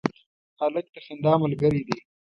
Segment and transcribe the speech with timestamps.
[0.59, 1.97] هلک د خندا ملګری دی.